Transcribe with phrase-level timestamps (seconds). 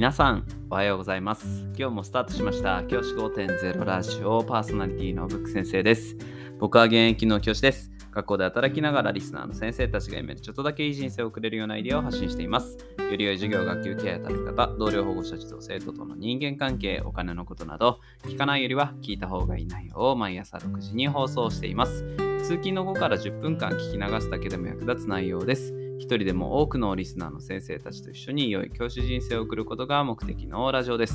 [0.00, 1.68] 皆さん、おはようございます。
[1.76, 2.84] 今日もスタートしました。
[2.84, 6.16] 教師5.0ラジオパーソナリティのブック先生です。
[6.58, 7.92] 僕は現役の教師です。
[8.10, 12.78] 学校で働きながらリスナーの先生たちが夢でちょっとだけいい人生を送れるようなアイデアを発信しています。
[12.98, 22.06] より良い授業、学級ケアや立て方、同僚保護者児童生徒との人間関係、お金のことなど、聞かないよりは聞いた方がいい内容を毎朝6時に放送しています。
[22.42, 25.74] 通勤の後から10分間聞き流すだけでも役立つ内容です。
[26.00, 31.14] 一人でも多くのリスナーの先生たちと一緒に良い教師人生を送ることが目的のラジオです。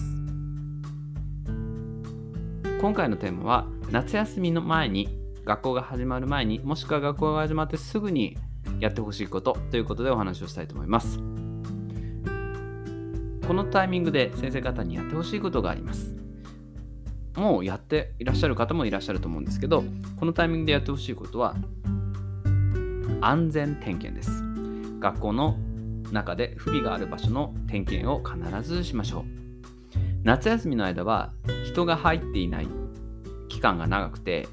[2.80, 5.10] 今回のテーマは夏休みの前に
[5.44, 8.38] 学校が始まる前にもしくは学校が始まってすぐに
[8.80, 11.18] やってほしいことということでお話をしたいと思います。
[11.18, 11.24] こ
[13.56, 16.16] のタイミングで先生方にやってほしいことがあります。
[17.36, 19.84] もうやっていらっしゃる方もいらっしゃると思うんですけど
[20.16, 21.56] このタイミングでやってほしいことは
[23.22, 24.45] 安全点検です。
[25.06, 25.56] 学校の
[26.12, 29.24] 中で不備がある場所の点検を必ずしましょう。
[30.24, 31.32] 夏休みの間は
[31.64, 32.68] 人が入っていない
[33.48, 34.48] 期間が長くて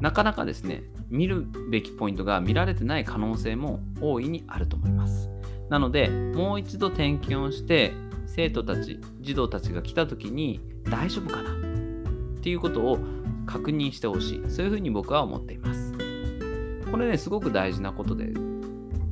[0.00, 5.30] なかなかですね見るべきポイントが見られてない可能性も大いにあると思います。
[5.70, 7.94] なのでもう一度点検をして
[8.26, 10.60] 生徒たち児童たちが来た時に
[10.90, 11.50] 大丈夫かな？
[11.50, 11.54] っ
[12.42, 12.98] ていうことを
[13.46, 15.94] 確認してほしいそういうふうに僕は思っています。
[16.90, 18.34] これねすごく大事なことで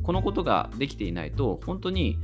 [0.03, 2.19] このことができていないと本当に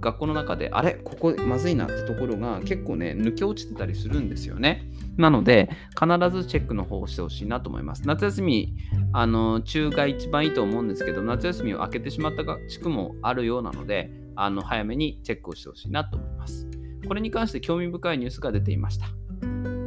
[0.00, 4.90] 学校の中であれここまずいなってところが結構ね抜け落ちてたりするんですよね。
[5.16, 8.02] なので必ずチェックの方をしてほしいなと思います。
[8.06, 8.76] 夏休み
[9.12, 16.68] あの中が一番いいと思うんですけど夏休みを明けてしまった地区もあるようなのであの早めにチェックをしてほしいなと思います。
[17.06, 19.06] これに関して興味深いニュースが出ていました。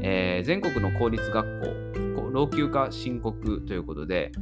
[0.01, 1.85] えー全国の公立学校
[2.35, 4.33] 老朽化深刻ということで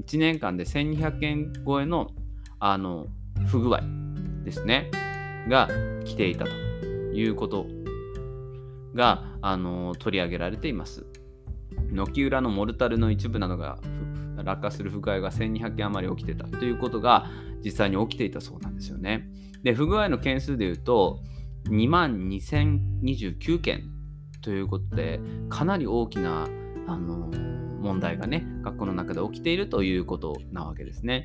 [0.00, 2.10] 1年間で1200件超えの
[2.58, 3.06] あの
[3.46, 3.80] 不具合
[4.44, 4.90] ですね
[5.48, 5.68] が
[6.04, 7.66] 来ていたということ
[8.94, 11.06] があの取り上げられています。
[11.92, 13.78] 軒裏のモルタルの一部などが
[14.42, 17.26] 落下する不具合が1200件余り起きてたということが
[17.64, 19.28] 実際に起きていたそうなんですよね。
[19.62, 21.20] で不具合の件数でいうと
[21.68, 23.84] 2万2029件
[24.42, 26.48] ということでかなり大きな
[26.86, 27.30] あの
[27.80, 31.24] 問題がね学校の中で起きているということなわけですね。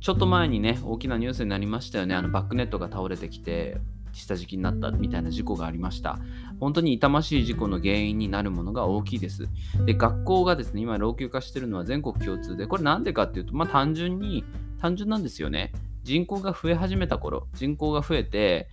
[0.00, 3.78] ちょっと前にね大きなニュースになりましたよねあのバックネットが倒れてきて
[4.12, 6.18] 下敷きになったみたいな事故がありました。
[6.60, 9.48] 本当に痛ましい事故の原因になるものが大きいです。
[9.86, 14.44] で学校がですね今老朽化してるのは全国共通でこれなんでかっていうとまあ単純に
[14.80, 15.72] 単純なんですよね。
[16.02, 18.68] 人口が増え始めた頃人口が増えて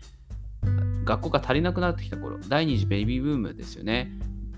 [1.06, 4.12] 学校が足りなくなってきた頃第二次ベイビーブームですよね。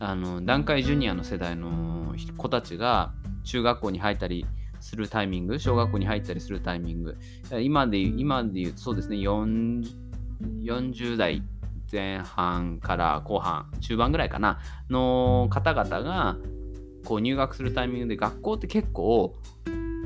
[0.03, 3.13] あの団塊ジュニアの世代の子たちが
[3.45, 4.45] 中学校に入ったり
[4.81, 7.17] するタイミング小学校に入ったりするタイミング。
[7.61, 9.85] 今で今で言うとそうですね 40,
[10.61, 11.41] 40代
[11.89, 14.59] 前半から後半中盤ぐらいかな
[14.89, 16.37] の方々が
[17.05, 19.35] こう入学するタイミングで学校って結構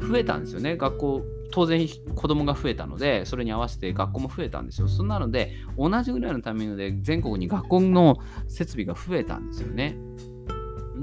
[0.02, 0.78] 増えたんですよね。
[0.78, 1.22] 学校
[1.58, 4.88] 当然子供が増えたのでそれに合わせて学校も増えたんですよ。
[4.88, 9.98] そんなので同じぐらいのタイミングで全国に学校の設備が増えたんですよね。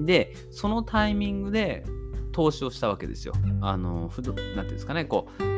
[0.06, 1.84] でそのタイミングで
[2.31, 3.34] 投資をしたわけですよ。
[3.62, 5.53] あの何ていうんですかねこう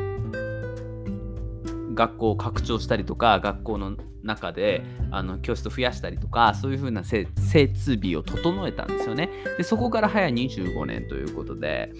[1.97, 9.29] 学校を拡張したりとか学校の中であの教室を増やしたりとかそういう風な設備を整えたんですよね。
[9.57, 11.91] でそこから早25年ということで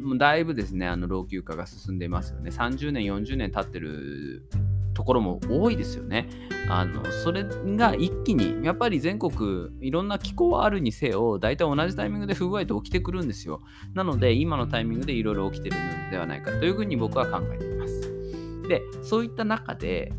[0.00, 2.50] もうだいぶですねあの老朽化が進んでいますよね。
[2.50, 4.48] 30年40年経ってる
[4.94, 6.28] ところも多いですよね。
[6.68, 13.60] あのそれが一気にやっぱり全国いろんな気候はあるにせよ大体同じタイミングで不具合って起きてくるんですよ。
[13.92, 18.01] なので今のタイミングでいろいろ起きてるのではないかというふうに僕は考えています
[18.68, 20.12] でそういった中で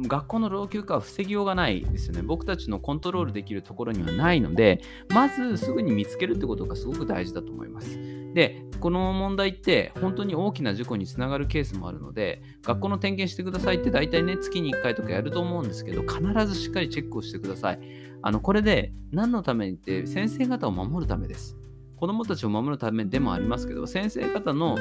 [0.00, 2.22] 学校の老朽化は防ぎようがないですよね。
[2.22, 7.98] 僕たちのコントロールできるところにはないので、まずすぐに見つけるってことがすごく大事だと思います。
[8.34, 17.78] で、この問題って本当に大きな事故につながるケースもあるので、学校の点検してくださいって大体ね、月に1回とかやると思うんですけど、必ずしっかりチェックをしてください。
[18.22, 21.56] あの、これで何のためにって先生方を守るためです。
[21.96, 24.76] 子供たちを守るためでもありますけど、先生方の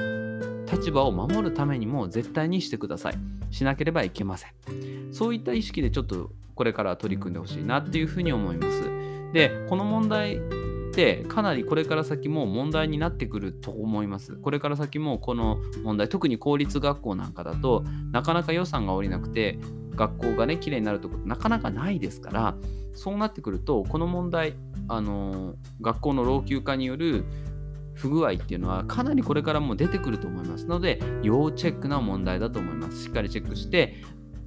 [0.83, 3.13] 立場を守るためにも絶対にしてください。
[3.51, 5.13] しなければいけません。
[5.13, 8.83] そういった意識でちょっとこれから取り組んでほしいなっていうふうに思います。
[9.31, 10.39] で、この問題っ
[10.93, 14.35] てかなりこれから先も問題になってくると思います。
[14.35, 19.59] これから先もこの問題、特に公立学校なんかだとなかなか予算が下りなくて
[19.95, 22.55] 学校がね、綺麗になるところなかなかないですから、
[22.93, 24.55] そうなってくると、この問題、
[24.89, 27.23] あの学校の老朽化による
[27.93, 30.65] 不具合っていうのはかなりこれからも出てくると思います。
[30.65, 33.03] ので要チェックな問題だと思います。
[33.03, 33.95] しっかりチェックして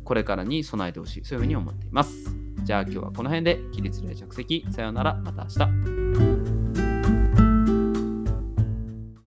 [0.04, 1.24] これからに備えてほしい。
[1.24, 2.36] そういうふうに思っています。
[2.64, 4.66] じゃあ今日はこの辺で起立例着席。
[4.70, 5.14] さようなら。
[5.14, 6.35] また明日。